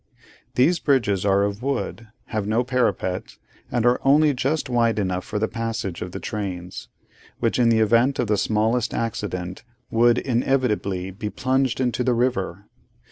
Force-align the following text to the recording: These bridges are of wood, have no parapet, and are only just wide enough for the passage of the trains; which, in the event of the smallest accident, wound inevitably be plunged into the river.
These 0.55 0.79
bridges 0.79 1.27
are 1.27 1.43
of 1.43 1.61
wood, 1.61 2.07
have 2.29 2.47
no 2.47 2.63
parapet, 2.63 3.37
and 3.71 3.85
are 3.85 4.01
only 4.03 4.33
just 4.33 4.67
wide 4.67 4.97
enough 4.97 5.23
for 5.23 5.37
the 5.37 5.47
passage 5.47 6.01
of 6.01 6.11
the 6.11 6.19
trains; 6.19 6.87
which, 7.37 7.59
in 7.59 7.69
the 7.69 7.81
event 7.81 8.17
of 8.17 8.25
the 8.25 8.35
smallest 8.35 8.95
accident, 8.95 9.63
wound 9.91 10.17
inevitably 10.17 11.11
be 11.11 11.29
plunged 11.29 11.79
into 11.79 12.03
the 12.03 12.15
river. 12.15 12.65